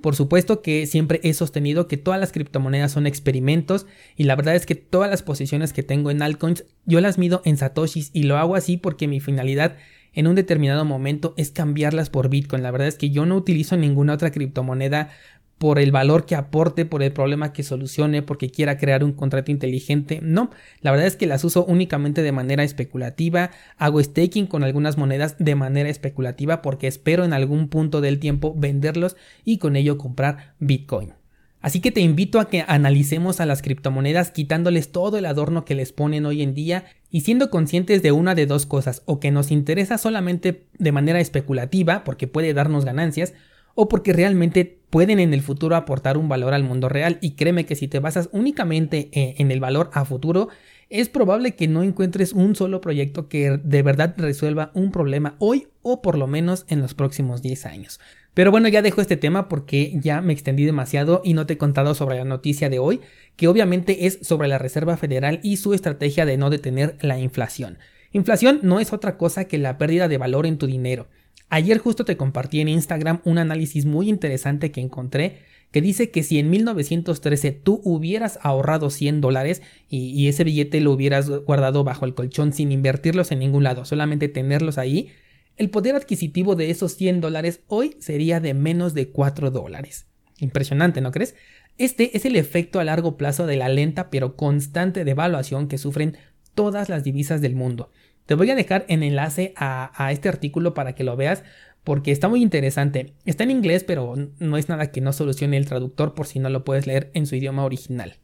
Por 0.00 0.14
supuesto 0.14 0.62
que 0.62 0.86
siempre 0.86 1.20
he 1.24 1.34
sostenido 1.34 1.88
que 1.88 1.96
todas 1.96 2.20
las 2.20 2.30
criptomonedas 2.30 2.92
son 2.92 3.06
experimentos 3.06 3.86
y 4.16 4.24
la 4.24 4.36
verdad 4.36 4.54
es 4.54 4.64
que 4.64 4.76
todas 4.76 5.10
las 5.10 5.22
posiciones 5.22 5.72
que 5.72 5.82
tengo 5.82 6.10
en 6.10 6.22
altcoins 6.22 6.64
yo 6.86 7.00
las 7.00 7.18
mido 7.18 7.42
en 7.44 7.56
satoshis 7.56 8.10
y 8.12 8.22
lo 8.22 8.38
hago 8.38 8.54
así 8.54 8.76
porque 8.76 9.08
mi 9.08 9.18
finalidad 9.18 9.76
en 10.12 10.26
un 10.26 10.34
determinado 10.34 10.84
momento 10.84 11.34
es 11.36 11.50
cambiarlas 11.50 12.10
por 12.10 12.28
Bitcoin. 12.28 12.62
La 12.62 12.70
verdad 12.70 12.88
es 12.88 12.96
que 12.96 13.10
yo 13.10 13.26
no 13.26 13.36
utilizo 13.36 13.76
ninguna 13.76 14.14
otra 14.14 14.30
criptomoneda 14.30 15.10
por 15.58 15.78
el 15.78 15.90
valor 15.92 16.24
que 16.24 16.36
aporte, 16.36 16.84
por 16.84 17.02
el 17.02 17.12
problema 17.12 17.52
que 17.52 17.64
solucione, 17.64 18.22
porque 18.22 18.50
quiera 18.50 18.78
crear 18.78 19.02
un 19.04 19.12
contrato 19.12 19.50
inteligente. 19.50 20.20
No, 20.22 20.50
la 20.80 20.92
verdad 20.92 21.06
es 21.06 21.16
que 21.16 21.26
las 21.26 21.44
uso 21.44 21.64
únicamente 21.64 22.22
de 22.22 22.32
manera 22.32 22.62
especulativa. 22.62 23.50
Hago 23.76 24.02
staking 24.02 24.46
con 24.46 24.62
algunas 24.62 24.96
monedas 24.96 25.36
de 25.38 25.56
manera 25.56 25.90
especulativa 25.90 26.62
porque 26.62 26.86
espero 26.86 27.24
en 27.24 27.32
algún 27.32 27.68
punto 27.68 28.00
del 28.00 28.20
tiempo 28.20 28.54
venderlos 28.56 29.16
y 29.44 29.58
con 29.58 29.76
ello 29.76 29.98
comprar 29.98 30.54
Bitcoin. 30.60 31.14
Así 31.60 31.80
que 31.80 31.90
te 31.90 32.00
invito 32.00 32.38
a 32.38 32.48
que 32.48 32.64
analicemos 32.66 33.40
a 33.40 33.46
las 33.46 33.62
criptomonedas 33.62 34.30
quitándoles 34.30 34.92
todo 34.92 35.18
el 35.18 35.26
adorno 35.26 35.64
que 35.64 35.74
les 35.74 35.92
ponen 35.92 36.24
hoy 36.24 36.42
en 36.42 36.54
día 36.54 36.84
y 37.10 37.22
siendo 37.22 37.50
conscientes 37.50 38.00
de 38.00 38.12
una 38.12 38.36
de 38.36 38.46
dos 38.46 38.64
cosas, 38.64 39.02
o 39.06 39.18
que 39.18 39.32
nos 39.32 39.50
interesa 39.50 39.98
solamente 39.98 40.66
de 40.78 40.92
manera 40.92 41.18
especulativa 41.18 42.04
porque 42.04 42.28
puede 42.28 42.54
darnos 42.54 42.84
ganancias, 42.84 43.34
o 43.74 43.88
porque 43.88 44.12
realmente 44.12 44.77
pueden 44.90 45.20
en 45.20 45.34
el 45.34 45.42
futuro 45.42 45.76
aportar 45.76 46.16
un 46.16 46.28
valor 46.28 46.54
al 46.54 46.64
mundo 46.64 46.88
real 46.88 47.18
y 47.20 47.32
créeme 47.32 47.66
que 47.66 47.76
si 47.76 47.88
te 47.88 48.00
basas 48.00 48.28
únicamente 48.32 49.08
eh, 49.12 49.34
en 49.38 49.50
el 49.50 49.60
valor 49.60 49.90
a 49.92 50.04
futuro, 50.04 50.48
es 50.90 51.08
probable 51.08 51.54
que 51.54 51.68
no 51.68 51.82
encuentres 51.82 52.32
un 52.32 52.56
solo 52.56 52.80
proyecto 52.80 53.28
que 53.28 53.58
de 53.62 53.82
verdad 53.82 54.14
resuelva 54.16 54.70
un 54.74 54.90
problema 54.90 55.36
hoy 55.38 55.68
o 55.82 56.00
por 56.00 56.16
lo 56.16 56.26
menos 56.26 56.64
en 56.68 56.80
los 56.80 56.94
próximos 56.94 57.42
10 57.42 57.66
años. 57.66 58.00
Pero 58.32 58.50
bueno, 58.50 58.68
ya 58.68 58.82
dejo 58.82 59.00
este 59.00 59.16
tema 59.16 59.48
porque 59.48 59.92
ya 60.00 60.20
me 60.20 60.32
extendí 60.32 60.64
demasiado 60.64 61.20
y 61.24 61.34
no 61.34 61.44
te 61.44 61.54
he 61.54 61.58
contado 61.58 61.94
sobre 61.94 62.18
la 62.18 62.24
noticia 62.24 62.70
de 62.70 62.78
hoy, 62.78 63.00
que 63.36 63.48
obviamente 63.48 64.06
es 64.06 64.20
sobre 64.22 64.48
la 64.48 64.58
Reserva 64.58 64.96
Federal 64.96 65.40
y 65.42 65.56
su 65.56 65.74
estrategia 65.74 66.24
de 66.24 66.36
no 66.36 66.48
detener 66.48 66.96
la 67.00 67.18
inflación. 67.18 67.78
Inflación 68.12 68.60
no 68.62 68.80
es 68.80 68.92
otra 68.92 69.18
cosa 69.18 69.46
que 69.46 69.58
la 69.58 69.76
pérdida 69.76 70.08
de 70.08 70.18
valor 70.18 70.46
en 70.46 70.56
tu 70.56 70.66
dinero. 70.66 71.08
Ayer 71.50 71.78
justo 71.78 72.04
te 72.04 72.16
compartí 72.16 72.60
en 72.60 72.68
Instagram 72.68 73.20
un 73.24 73.38
análisis 73.38 73.86
muy 73.86 74.08
interesante 74.08 74.70
que 74.70 74.80
encontré 74.80 75.38
que 75.70 75.80
dice 75.80 76.10
que 76.10 76.22
si 76.22 76.38
en 76.38 76.50
1913 76.50 77.52
tú 77.52 77.80
hubieras 77.84 78.38
ahorrado 78.42 78.90
100 78.90 79.20
dólares 79.20 79.62
y, 79.88 80.28
ese 80.28 80.44
billete 80.44 80.80
lo 80.80 80.92
hubieras 80.92 81.28
guardado 81.28 81.84
bajo 81.84 82.06
el 82.06 82.14
colchón 82.14 82.52
sin 82.52 82.72
invertirlos 82.72 83.32
en 83.32 83.40
ningún 83.40 83.64
lado, 83.64 83.84
solamente 83.84 84.28
tenerlos 84.28 84.78
ahí, 84.78 85.10
el 85.56 85.70
poder 85.70 85.96
adquisitivo 85.96 86.54
de 86.54 86.70
esos 86.70 86.92
100 86.92 87.20
dólares 87.20 87.60
hoy 87.66 87.96
sería 87.98 88.40
de 88.40 88.54
menos 88.54 88.94
de 88.94 89.08
4 89.08 89.50
dólares. 89.50 90.06
Impresionante, 90.38 91.00
¿no 91.00 91.10
crees? 91.10 91.34
Este 91.76 92.16
es 92.16 92.24
el 92.24 92.36
efecto 92.36 92.80
a 92.80 92.84
largo 92.84 93.16
plazo 93.16 93.46
de 93.46 93.56
la 93.56 93.68
lenta 93.68 94.08
pero 94.08 94.36
constante 94.36 95.04
devaluación 95.04 95.68
que 95.68 95.78
sufren 95.78 96.16
todas 96.54 96.88
las 96.88 97.04
divisas 97.04 97.40
del 97.40 97.54
mundo. 97.54 97.90
Te 98.28 98.34
voy 98.34 98.50
a 98.50 98.54
dejar 98.54 98.84
en 98.88 99.02
enlace 99.02 99.54
a, 99.56 99.90
a 99.96 100.12
este 100.12 100.28
artículo 100.28 100.74
para 100.74 100.94
que 100.94 101.02
lo 101.02 101.16
veas 101.16 101.44
porque 101.82 102.12
está 102.12 102.28
muy 102.28 102.42
interesante. 102.42 103.14
Está 103.24 103.44
en 103.44 103.50
inglés, 103.50 103.84
pero 103.84 104.16
no 104.38 104.58
es 104.58 104.68
nada 104.68 104.92
que 104.92 105.00
no 105.00 105.14
solucione 105.14 105.56
el 105.56 105.64
traductor 105.64 106.12
por 106.12 106.26
si 106.26 106.38
no 106.38 106.50
lo 106.50 106.62
puedes 106.62 106.86
leer 106.86 107.10
en 107.14 107.24
su 107.24 107.36
idioma 107.36 107.64
original. 107.64 108.16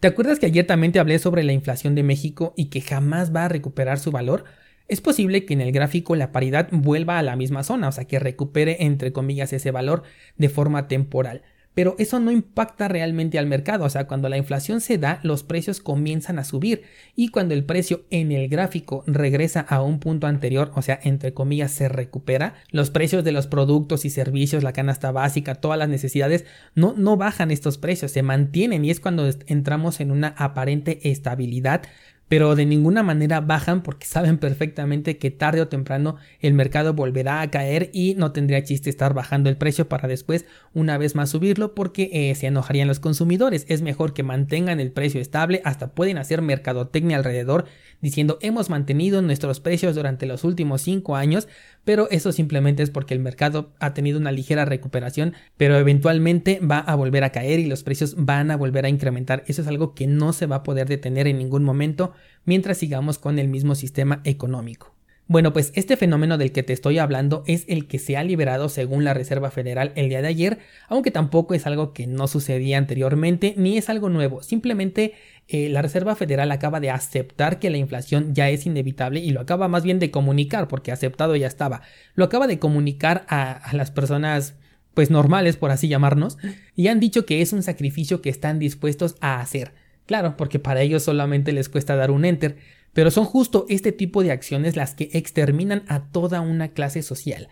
¿Te 0.00 0.08
acuerdas 0.08 0.40
que 0.40 0.46
ayer 0.46 0.66
también 0.66 0.92
te 0.92 0.98
hablé 0.98 1.20
sobre 1.20 1.44
la 1.44 1.52
inflación 1.52 1.94
de 1.94 2.02
México 2.02 2.54
y 2.56 2.70
que 2.70 2.80
jamás 2.80 3.32
va 3.32 3.44
a 3.44 3.48
recuperar 3.48 4.00
su 4.00 4.10
valor? 4.10 4.46
Es 4.88 5.00
posible 5.00 5.44
que 5.44 5.54
en 5.54 5.60
el 5.60 5.70
gráfico 5.70 6.16
la 6.16 6.32
paridad 6.32 6.66
vuelva 6.72 7.20
a 7.20 7.22
la 7.22 7.36
misma 7.36 7.62
zona, 7.62 7.86
o 7.86 7.92
sea 7.92 8.06
que 8.06 8.18
recupere 8.18 8.78
entre 8.80 9.12
comillas 9.12 9.52
ese 9.52 9.70
valor 9.70 10.02
de 10.38 10.48
forma 10.48 10.88
temporal. 10.88 11.42
Pero 11.74 11.96
eso 11.98 12.20
no 12.20 12.30
impacta 12.30 12.88
realmente 12.88 13.38
al 13.38 13.46
mercado, 13.46 13.84
o 13.84 13.90
sea, 13.90 14.06
cuando 14.06 14.28
la 14.28 14.36
inflación 14.36 14.80
se 14.80 14.98
da, 14.98 15.20
los 15.22 15.42
precios 15.42 15.80
comienzan 15.80 16.38
a 16.38 16.44
subir. 16.44 16.82
Y 17.16 17.28
cuando 17.28 17.54
el 17.54 17.64
precio 17.64 18.04
en 18.10 18.32
el 18.32 18.48
gráfico 18.48 19.02
regresa 19.06 19.60
a 19.60 19.82
un 19.82 19.98
punto 19.98 20.26
anterior, 20.26 20.70
o 20.74 20.82
sea, 20.82 20.98
entre 21.02 21.34
comillas, 21.34 21.72
se 21.72 21.88
recupera, 21.88 22.54
los 22.70 22.90
precios 22.90 23.24
de 23.24 23.32
los 23.32 23.46
productos 23.46 24.04
y 24.04 24.10
servicios, 24.10 24.62
la 24.62 24.72
canasta 24.72 25.10
básica, 25.10 25.56
todas 25.56 25.78
las 25.78 25.88
necesidades, 25.88 26.44
no, 26.74 26.94
no 26.96 27.16
bajan 27.16 27.50
estos 27.50 27.78
precios, 27.78 28.12
se 28.12 28.22
mantienen. 28.22 28.84
Y 28.84 28.90
es 28.90 29.00
cuando 29.00 29.28
entramos 29.46 30.00
en 30.00 30.10
una 30.10 30.28
aparente 30.28 31.10
estabilidad 31.10 31.82
pero 32.28 32.56
de 32.56 32.66
ninguna 32.66 33.02
manera 33.02 33.40
bajan 33.40 33.82
porque 33.82 34.06
saben 34.06 34.38
perfectamente 34.38 35.18
que 35.18 35.30
tarde 35.30 35.60
o 35.60 35.68
temprano 35.68 36.16
el 36.40 36.54
mercado 36.54 36.94
volverá 36.94 37.40
a 37.40 37.50
caer 37.50 37.90
y 37.92 38.14
no 38.14 38.32
tendría 38.32 38.64
chiste 38.64 38.90
estar 38.90 39.14
bajando 39.14 39.50
el 39.50 39.56
precio 39.56 39.88
para 39.88 40.08
después 40.08 40.46
una 40.72 40.98
vez 40.98 41.14
más 41.14 41.30
subirlo 41.30 41.74
porque 41.74 42.10
eh, 42.12 42.34
se 42.34 42.46
enojarían 42.46 42.88
los 42.88 43.00
consumidores. 43.00 43.66
Es 43.68 43.82
mejor 43.82 44.14
que 44.14 44.22
mantengan 44.22 44.80
el 44.80 44.92
precio 44.92 45.20
estable, 45.20 45.60
hasta 45.64 45.94
pueden 45.94 46.18
hacer 46.18 46.42
mercadotecnia 46.42 47.16
alrededor 47.16 47.66
diciendo 48.00 48.38
hemos 48.42 48.70
mantenido 48.70 49.22
nuestros 49.22 49.60
precios 49.60 49.94
durante 49.94 50.26
los 50.26 50.44
últimos 50.44 50.82
5 50.82 51.16
años, 51.16 51.48
pero 51.84 52.08
eso 52.10 52.32
simplemente 52.32 52.82
es 52.82 52.90
porque 52.90 53.14
el 53.14 53.20
mercado 53.20 53.72
ha 53.78 53.94
tenido 53.94 54.18
una 54.18 54.32
ligera 54.32 54.64
recuperación, 54.64 55.34
pero 55.56 55.76
eventualmente 55.76 56.60
va 56.60 56.78
a 56.78 56.94
volver 56.94 57.24
a 57.24 57.30
caer 57.30 57.60
y 57.60 57.66
los 57.66 57.82
precios 57.82 58.14
van 58.18 58.50
a 58.50 58.56
volver 58.56 58.84
a 58.84 58.88
incrementar. 58.88 59.44
Eso 59.46 59.62
es 59.62 59.68
algo 59.68 59.94
que 59.94 60.06
no 60.06 60.32
se 60.32 60.46
va 60.46 60.56
a 60.56 60.62
poder 60.62 60.88
detener 60.88 61.26
en 61.26 61.38
ningún 61.38 61.64
momento 61.64 62.13
mientras 62.44 62.78
sigamos 62.78 63.18
con 63.18 63.38
el 63.38 63.48
mismo 63.48 63.74
sistema 63.74 64.20
económico. 64.24 64.94
Bueno, 65.26 65.54
pues 65.54 65.72
este 65.74 65.96
fenómeno 65.96 66.36
del 66.36 66.52
que 66.52 66.62
te 66.62 66.74
estoy 66.74 66.98
hablando 66.98 67.44
es 67.46 67.64
el 67.66 67.86
que 67.86 67.98
se 67.98 68.18
ha 68.18 68.24
liberado 68.24 68.68
según 68.68 69.04
la 69.04 69.14
Reserva 69.14 69.50
Federal 69.50 69.92
el 69.96 70.10
día 70.10 70.20
de 70.20 70.28
ayer, 70.28 70.58
aunque 70.86 71.10
tampoco 71.10 71.54
es 71.54 71.66
algo 71.66 71.94
que 71.94 72.06
no 72.06 72.28
sucedía 72.28 72.76
anteriormente 72.76 73.54
ni 73.56 73.78
es 73.78 73.88
algo 73.88 74.10
nuevo, 74.10 74.42
simplemente 74.42 75.14
eh, 75.48 75.70
la 75.70 75.80
Reserva 75.80 76.14
Federal 76.14 76.52
acaba 76.52 76.78
de 76.78 76.90
aceptar 76.90 77.58
que 77.58 77.70
la 77.70 77.78
inflación 77.78 78.34
ya 78.34 78.50
es 78.50 78.66
inevitable 78.66 79.20
y 79.20 79.30
lo 79.30 79.40
acaba 79.40 79.66
más 79.66 79.82
bien 79.82 79.98
de 79.98 80.10
comunicar, 80.10 80.68
porque 80.68 80.92
aceptado 80.92 81.36
ya 81.36 81.46
estaba, 81.46 81.80
lo 82.14 82.26
acaba 82.26 82.46
de 82.46 82.58
comunicar 82.58 83.24
a, 83.28 83.52
a 83.52 83.74
las 83.74 83.90
personas 83.90 84.56
pues 84.92 85.10
normales, 85.10 85.56
por 85.56 85.70
así 85.70 85.88
llamarnos, 85.88 86.36
y 86.76 86.88
han 86.88 87.00
dicho 87.00 87.24
que 87.24 87.40
es 87.40 87.54
un 87.54 87.62
sacrificio 87.62 88.20
que 88.20 88.30
están 88.30 88.58
dispuestos 88.58 89.16
a 89.20 89.40
hacer. 89.40 89.72
Claro, 90.06 90.36
porque 90.36 90.58
para 90.58 90.82
ellos 90.82 91.02
solamente 91.02 91.52
les 91.52 91.68
cuesta 91.68 91.96
dar 91.96 92.10
un 92.10 92.24
enter, 92.24 92.56
pero 92.92 93.10
son 93.10 93.24
justo 93.24 93.66
este 93.68 93.92
tipo 93.92 94.22
de 94.22 94.32
acciones 94.32 94.76
las 94.76 94.94
que 94.94 95.10
exterminan 95.12 95.84
a 95.88 96.04
toda 96.10 96.40
una 96.40 96.68
clase 96.68 97.02
social. 97.02 97.48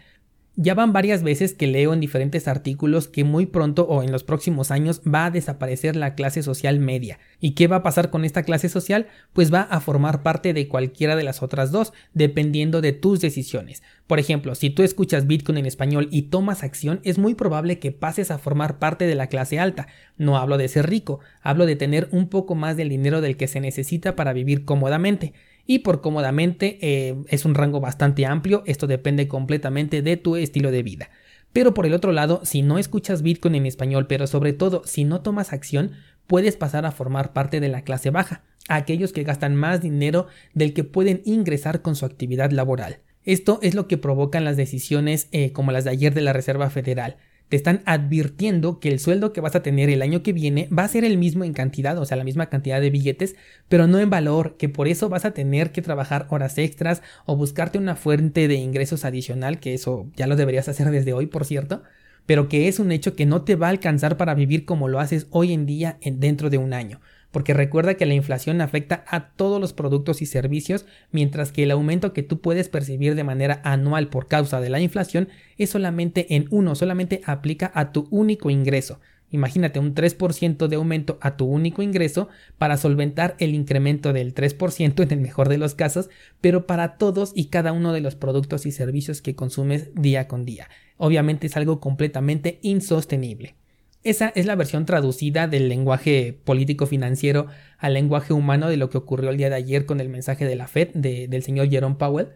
Ya 0.54 0.74
van 0.74 0.92
varias 0.92 1.22
veces 1.22 1.54
que 1.54 1.66
leo 1.66 1.94
en 1.94 2.00
diferentes 2.00 2.46
artículos 2.46 3.08
que 3.08 3.24
muy 3.24 3.46
pronto 3.46 3.84
o 3.84 4.02
en 4.02 4.12
los 4.12 4.22
próximos 4.22 4.70
años 4.70 5.00
va 5.02 5.24
a 5.24 5.30
desaparecer 5.30 5.96
la 5.96 6.14
clase 6.14 6.42
social 6.42 6.78
media. 6.78 7.18
¿Y 7.40 7.52
qué 7.52 7.68
va 7.68 7.76
a 7.76 7.82
pasar 7.82 8.10
con 8.10 8.26
esta 8.26 8.42
clase 8.42 8.68
social? 8.68 9.06
Pues 9.32 9.52
va 9.52 9.62
a 9.62 9.80
formar 9.80 10.22
parte 10.22 10.52
de 10.52 10.68
cualquiera 10.68 11.16
de 11.16 11.22
las 11.22 11.42
otras 11.42 11.72
dos, 11.72 11.94
dependiendo 12.12 12.82
de 12.82 12.92
tus 12.92 13.22
decisiones. 13.22 13.82
Por 14.06 14.18
ejemplo, 14.18 14.54
si 14.54 14.68
tú 14.68 14.82
escuchas 14.82 15.26
Bitcoin 15.26 15.56
en 15.56 15.64
español 15.64 16.08
y 16.10 16.24
tomas 16.24 16.62
acción, 16.62 17.00
es 17.02 17.16
muy 17.16 17.34
probable 17.34 17.78
que 17.78 17.90
pases 17.90 18.30
a 18.30 18.36
formar 18.36 18.78
parte 18.78 19.06
de 19.06 19.14
la 19.14 19.28
clase 19.28 19.58
alta. 19.58 19.86
No 20.18 20.36
hablo 20.36 20.58
de 20.58 20.68
ser 20.68 20.86
rico, 20.86 21.20
hablo 21.40 21.64
de 21.64 21.76
tener 21.76 22.10
un 22.12 22.28
poco 22.28 22.54
más 22.54 22.76
del 22.76 22.90
dinero 22.90 23.22
del 23.22 23.38
que 23.38 23.48
se 23.48 23.60
necesita 23.60 24.16
para 24.16 24.34
vivir 24.34 24.66
cómodamente 24.66 25.32
y 25.66 25.80
por 25.80 26.00
cómodamente 26.00 26.78
eh, 26.80 27.16
es 27.28 27.44
un 27.44 27.54
rango 27.54 27.80
bastante 27.80 28.26
amplio, 28.26 28.62
esto 28.66 28.86
depende 28.86 29.28
completamente 29.28 30.02
de 30.02 30.16
tu 30.16 30.36
estilo 30.36 30.70
de 30.70 30.82
vida. 30.82 31.10
Pero 31.52 31.74
por 31.74 31.86
el 31.86 31.94
otro 31.94 32.12
lado, 32.12 32.40
si 32.44 32.62
no 32.62 32.78
escuchas 32.78 33.22
Bitcoin 33.22 33.54
en 33.54 33.66
español, 33.66 34.06
pero 34.06 34.26
sobre 34.26 34.52
todo 34.52 34.82
si 34.84 35.04
no 35.04 35.20
tomas 35.20 35.52
acción, 35.52 35.92
puedes 36.26 36.56
pasar 36.56 36.86
a 36.86 36.92
formar 36.92 37.32
parte 37.32 37.60
de 37.60 37.68
la 37.68 37.82
clase 37.82 38.10
baja, 38.10 38.42
aquellos 38.68 39.12
que 39.12 39.24
gastan 39.24 39.54
más 39.54 39.80
dinero 39.80 40.26
del 40.54 40.72
que 40.72 40.84
pueden 40.84 41.20
ingresar 41.24 41.82
con 41.82 41.94
su 41.94 42.06
actividad 42.06 42.50
laboral. 42.50 43.00
Esto 43.24 43.58
es 43.62 43.74
lo 43.74 43.86
que 43.86 43.98
provocan 43.98 44.44
las 44.44 44.56
decisiones 44.56 45.28
eh, 45.30 45.52
como 45.52 45.72
las 45.72 45.84
de 45.84 45.90
ayer 45.90 46.14
de 46.14 46.22
la 46.22 46.32
Reserva 46.32 46.70
Federal 46.70 47.18
te 47.52 47.56
están 47.56 47.82
advirtiendo 47.84 48.80
que 48.80 48.88
el 48.88 48.98
sueldo 48.98 49.34
que 49.34 49.42
vas 49.42 49.54
a 49.54 49.62
tener 49.62 49.90
el 49.90 50.00
año 50.00 50.22
que 50.22 50.32
viene 50.32 50.70
va 50.72 50.84
a 50.84 50.88
ser 50.88 51.04
el 51.04 51.18
mismo 51.18 51.44
en 51.44 51.52
cantidad, 51.52 51.98
o 51.98 52.06
sea, 52.06 52.16
la 52.16 52.24
misma 52.24 52.46
cantidad 52.46 52.80
de 52.80 52.88
billetes, 52.88 53.36
pero 53.68 53.86
no 53.86 53.98
en 53.98 54.08
valor, 54.08 54.56
que 54.56 54.70
por 54.70 54.88
eso 54.88 55.10
vas 55.10 55.26
a 55.26 55.32
tener 55.32 55.70
que 55.70 55.82
trabajar 55.82 56.26
horas 56.30 56.56
extras 56.56 57.02
o 57.26 57.36
buscarte 57.36 57.76
una 57.76 57.94
fuente 57.94 58.48
de 58.48 58.54
ingresos 58.54 59.04
adicional, 59.04 59.60
que 59.60 59.74
eso 59.74 60.10
ya 60.16 60.26
lo 60.26 60.36
deberías 60.36 60.66
hacer 60.70 60.90
desde 60.90 61.12
hoy, 61.12 61.26
por 61.26 61.44
cierto, 61.44 61.82
pero 62.24 62.48
que 62.48 62.68
es 62.68 62.78
un 62.78 62.90
hecho 62.90 63.14
que 63.14 63.26
no 63.26 63.42
te 63.42 63.54
va 63.54 63.66
a 63.66 63.70
alcanzar 63.70 64.16
para 64.16 64.34
vivir 64.34 64.64
como 64.64 64.88
lo 64.88 64.98
haces 64.98 65.26
hoy 65.28 65.52
en 65.52 65.66
día 65.66 65.98
dentro 66.02 66.48
de 66.48 66.56
un 66.56 66.72
año 66.72 67.02
porque 67.32 67.54
recuerda 67.54 67.94
que 67.94 68.06
la 68.06 68.14
inflación 68.14 68.60
afecta 68.60 69.04
a 69.08 69.30
todos 69.30 69.60
los 69.60 69.72
productos 69.72 70.22
y 70.22 70.26
servicios, 70.26 70.86
mientras 71.10 71.50
que 71.50 71.64
el 71.64 71.72
aumento 71.72 72.12
que 72.12 72.22
tú 72.22 72.40
puedes 72.40 72.68
percibir 72.68 73.16
de 73.16 73.24
manera 73.24 73.60
anual 73.64 74.08
por 74.08 74.28
causa 74.28 74.60
de 74.60 74.70
la 74.70 74.80
inflación 74.80 75.28
es 75.58 75.70
solamente 75.70 76.36
en 76.36 76.46
uno, 76.50 76.76
solamente 76.76 77.22
aplica 77.24 77.72
a 77.74 77.90
tu 77.90 78.06
único 78.10 78.50
ingreso. 78.50 79.00
Imagínate 79.30 79.78
un 79.78 79.94
3% 79.94 80.68
de 80.68 80.76
aumento 80.76 81.16
a 81.22 81.38
tu 81.38 81.46
único 81.46 81.80
ingreso 81.80 82.28
para 82.58 82.76
solventar 82.76 83.34
el 83.38 83.54
incremento 83.54 84.12
del 84.12 84.34
3% 84.34 85.02
en 85.02 85.10
el 85.10 85.20
mejor 85.20 85.48
de 85.48 85.56
los 85.56 85.74
casos, 85.74 86.10
pero 86.42 86.66
para 86.66 86.98
todos 86.98 87.32
y 87.34 87.46
cada 87.46 87.72
uno 87.72 87.94
de 87.94 88.02
los 88.02 88.14
productos 88.14 88.66
y 88.66 88.72
servicios 88.72 89.22
que 89.22 89.34
consumes 89.34 89.88
día 89.94 90.28
con 90.28 90.44
día. 90.44 90.68
Obviamente 90.98 91.46
es 91.46 91.56
algo 91.56 91.80
completamente 91.80 92.58
insostenible. 92.60 93.56
Esa 94.04 94.32
es 94.34 94.46
la 94.46 94.56
versión 94.56 94.84
traducida 94.84 95.46
del 95.46 95.68
lenguaje 95.68 96.36
político 96.44 96.86
financiero 96.86 97.46
al 97.78 97.94
lenguaje 97.94 98.32
humano 98.32 98.68
de 98.68 98.76
lo 98.76 98.90
que 98.90 98.98
ocurrió 98.98 99.30
el 99.30 99.36
día 99.36 99.48
de 99.48 99.54
ayer 99.54 99.86
con 99.86 100.00
el 100.00 100.08
mensaje 100.08 100.44
de 100.44 100.56
la 100.56 100.66
Fed 100.66 100.88
del 100.94 101.42
señor 101.42 101.70
Jerome 101.70 101.94
Powell. 101.96 102.30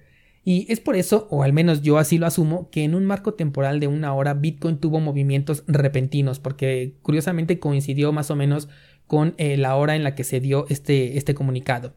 Y 0.44 0.70
es 0.72 0.78
por 0.78 0.94
eso, 0.94 1.26
o 1.28 1.42
al 1.42 1.52
menos 1.52 1.82
yo 1.82 1.98
así 1.98 2.18
lo 2.18 2.26
asumo, 2.26 2.70
que 2.70 2.84
en 2.84 2.94
un 2.94 3.04
marco 3.04 3.34
temporal 3.34 3.80
de 3.80 3.88
una 3.88 4.14
hora 4.14 4.34
Bitcoin 4.34 4.78
tuvo 4.78 5.00
movimientos 5.00 5.64
repentinos, 5.66 6.38
porque 6.38 6.94
curiosamente 7.02 7.58
coincidió 7.58 8.12
más 8.12 8.30
o 8.30 8.36
menos 8.36 8.68
con 9.08 9.34
eh, 9.38 9.56
la 9.56 9.74
hora 9.74 9.96
en 9.96 10.04
la 10.04 10.14
que 10.14 10.22
se 10.22 10.38
dio 10.38 10.66
este, 10.68 11.18
este 11.18 11.34
comunicado. 11.34 11.94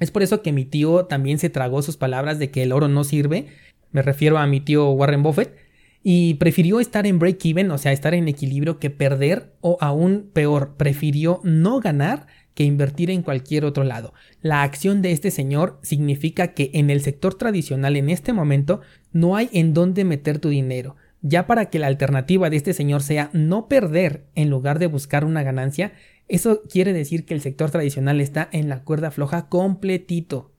Es 0.00 0.10
por 0.10 0.24
eso 0.24 0.42
que 0.42 0.52
mi 0.52 0.64
tío 0.64 1.04
también 1.04 1.38
se 1.38 1.50
tragó 1.50 1.82
sus 1.82 1.96
palabras 1.96 2.40
de 2.40 2.50
que 2.50 2.64
el 2.64 2.72
oro 2.72 2.88
no 2.88 3.04
sirve. 3.04 3.46
Me 3.92 4.02
refiero 4.02 4.38
a 4.38 4.46
mi 4.48 4.60
tío 4.60 4.90
Warren 4.90 5.22
Buffett 5.22 5.67
y 6.02 6.34
prefirió 6.34 6.80
estar 6.80 7.06
en 7.06 7.18
break-even, 7.18 7.70
o 7.70 7.78
sea, 7.78 7.92
estar 7.92 8.14
en 8.14 8.28
equilibrio, 8.28 8.78
que 8.78 8.90
perder 8.90 9.52
o 9.60 9.78
aún 9.80 10.30
peor, 10.32 10.76
prefirió 10.76 11.40
no 11.44 11.80
ganar 11.80 12.26
que 12.54 12.64
invertir 12.64 13.10
en 13.10 13.22
cualquier 13.22 13.64
otro 13.64 13.84
lado. 13.84 14.12
La 14.42 14.62
acción 14.62 15.00
de 15.00 15.12
este 15.12 15.30
señor 15.30 15.78
significa 15.82 16.54
que 16.54 16.70
en 16.74 16.90
el 16.90 17.02
sector 17.02 17.34
tradicional 17.34 17.94
en 17.94 18.10
este 18.10 18.32
momento 18.32 18.80
no 19.12 19.36
hay 19.36 19.48
en 19.52 19.74
dónde 19.74 20.04
meter 20.04 20.40
tu 20.40 20.48
dinero. 20.48 20.96
Ya 21.20 21.46
para 21.46 21.66
que 21.66 21.78
la 21.78 21.88
alternativa 21.88 22.50
de 22.50 22.56
este 22.56 22.74
señor 22.74 23.02
sea 23.02 23.30
no 23.32 23.68
perder 23.68 24.24
en 24.34 24.50
lugar 24.50 24.78
de 24.78 24.86
buscar 24.86 25.24
una 25.24 25.42
ganancia, 25.42 25.92
eso 26.26 26.62
quiere 26.68 26.92
decir 26.92 27.24
que 27.24 27.34
el 27.34 27.40
sector 27.40 27.70
tradicional 27.70 28.20
está 28.20 28.48
en 28.52 28.68
la 28.68 28.82
cuerda 28.82 29.10
floja 29.10 29.48
completito. 29.48 30.52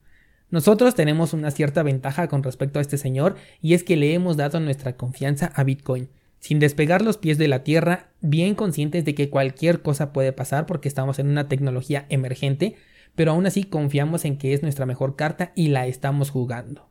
Nosotros 0.51 0.95
tenemos 0.95 1.33
una 1.33 1.51
cierta 1.51 1.83
ventaja 1.83 2.27
con 2.27 2.41
respecto 2.41 2.79
a 2.79 2.81
este 2.81 2.97
señor 2.97 3.35
y 3.61 3.75
es 3.75 3.83
que 3.83 3.97
le 3.97 4.13
hemos 4.13 4.35
dado 4.35 4.59
nuestra 4.59 4.97
confianza 4.97 5.51
a 5.53 5.63
Bitcoin. 5.63 6.09
Sin 6.39 6.59
despegar 6.59 7.01
los 7.01 7.17
pies 7.17 7.37
de 7.37 7.47
la 7.47 7.63
tierra, 7.63 8.09
bien 8.21 8.55
conscientes 8.55 9.05
de 9.05 9.13
que 9.13 9.29
cualquier 9.29 9.81
cosa 9.81 10.11
puede 10.11 10.31
pasar 10.31 10.65
porque 10.65 10.87
estamos 10.87 11.19
en 11.19 11.27
una 11.27 11.47
tecnología 11.47 12.05
emergente, 12.09 12.75
pero 13.13 13.31
aún 13.31 13.45
así 13.45 13.65
confiamos 13.65 14.25
en 14.25 14.37
que 14.37 14.53
es 14.53 14.63
nuestra 14.63 14.85
mejor 14.85 15.15
carta 15.15 15.51
y 15.53 15.67
la 15.67 15.85
estamos 15.85 16.31
jugando. 16.31 16.89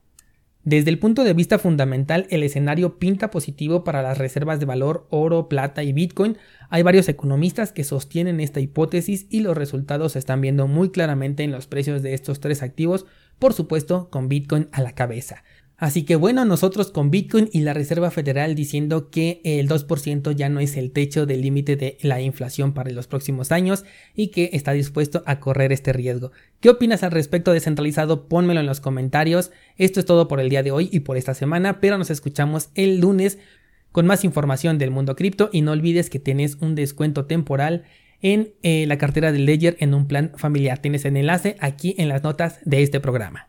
Desde 0.64 0.90
el 0.90 0.98
punto 0.98 1.24
de 1.24 1.32
vista 1.32 1.58
fundamental, 1.58 2.26
el 2.28 2.42
escenario 2.42 2.98
pinta 2.98 3.30
positivo 3.30 3.84
para 3.84 4.02
las 4.02 4.18
reservas 4.18 4.60
de 4.60 4.66
valor 4.66 5.06
oro, 5.08 5.48
plata 5.48 5.82
y 5.82 5.94
Bitcoin. 5.94 6.36
Hay 6.68 6.82
varios 6.82 7.08
economistas 7.08 7.72
que 7.72 7.84
sostienen 7.84 8.38
esta 8.38 8.60
hipótesis 8.60 9.26
y 9.30 9.40
los 9.40 9.56
resultados 9.56 10.12
se 10.12 10.18
están 10.18 10.42
viendo 10.42 10.66
muy 10.66 10.90
claramente 10.90 11.42
en 11.42 11.52
los 11.52 11.66
precios 11.66 12.02
de 12.02 12.12
estos 12.12 12.40
tres 12.40 12.62
activos, 12.62 13.06
por 13.38 13.54
supuesto 13.54 14.08
con 14.10 14.28
Bitcoin 14.28 14.68
a 14.72 14.82
la 14.82 14.92
cabeza. 14.92 15.44
Así 15.80 16.02
que 16.02 16.16
bueno, 16.16 16.44
nosotros 16.44 16.90
con 16.90 17.12
Bitcoin 17.12 17.48
y 17.52 17.60
la 17.60 17.72
Reserva 17.72 18.10
Federal 18.10 18.56
diciendo 18.56 19.10
que 19.10 19.40
el 19.44 19.68
2% 19.68 20.34
ya 20.34 20.48
no 20.48 20.58
es 20.58 20.76
el 20.76 20.90
techo 20.90 21.24
del 21.24 21.40
límite 21.40 21.76
de 21.76 21.98
la 22.02 22.20
inflación 22.20 22.74
para 22.74 22.90
los 22.90 23.06
próximos 23.06 23.52
años 23.52 23.84
y 24.12 24.28
que 24.28 24.50
está 24.54 24.72
dispuesto 24.72 25.22
a 25.24 25.38
correr 25.38 25.70
este 25.70 25.92
riesgo. 25.92 26.32
¿Qué 26.58 26.68
opinas 26.68 27.04
al 27.04 27.12
respecto 27.12 27.52
descentralizado? 27.52 28.26
Pónmelo 28.26 28.58
en 28.58 28.66
los 28.66 28.80
comentarios. 28.80 29.52
Esto 29.76 30.00
es 30.00 30.06
todo 30.06 30.26
por 30.26 30.40
el 30.40 30.48
día 30.48 30.64
de 30.64 30.72
hoy 30.72 30.88
y 30.90 31.00
por 31.00 31.16
esta 31.16 31.34
semana, 31.34 31.80
pero 31.80 31.96
nos 31.96 32.10
escuchamos 32.10 32.70
el 32.74 32.98
lunes 32.98 33.38
con 33.92 34.04
más 34.04 34.24
información 34.24 34.78
del 34.78 34.90
mundo 34.90 35.14
cripto 35.14 35.48
y 35.52 35.62
no 35.62 35.70
olvides 35.70 36.10
que 36.10 36.18
tienes 36.18 36.56
un 36.56 36.74
descuento 36.74 37.26
temporal 37.26 37.84
en 38.20 38.54
eh, 38.62 38.84
la 38.86 38.98
cartera 38.98 39.32
de 39.32 39.38
Ledger 39.38 39.76
en 39.80 39.94
un 39.94 40.06
plan 40.06 40.32
familiar. 40.36 40.78
Tienes 40.78 41.04
el 41.04 41.16
enlace 41.16 41.56
aquí 41.60 41.94
en 41.98 42.08
las 42.08 42.22
notas 42.22 42.58
de 42.64 42.82
este 42.82 43.00
programa. 43.00 43.46